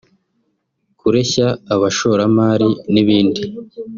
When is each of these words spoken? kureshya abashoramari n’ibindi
kureshya 0.99 1.47
abashoramari 1.73 2.69
n’ibindi 2.93 3.41